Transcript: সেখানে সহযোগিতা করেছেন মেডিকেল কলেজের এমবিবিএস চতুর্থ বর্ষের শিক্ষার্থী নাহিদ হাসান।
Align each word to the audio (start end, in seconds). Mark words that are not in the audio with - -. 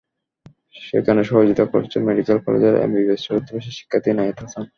সেখানে 0.81 1.21
সহযোগিতা 1.23 1.65
করেছেন 1.73 2.01
মেডিকেল 2.09 2.37
কলেজের 2.45 2.75
এমবিবিএস 2.77 3.21
চতুর্থ 3.25 3.47
বর্ষের 3.53 3.75
শিক্ষার্থী 3.77 4.09
নাহিদ 4.13 4.37
হাসান। 4.41 4.63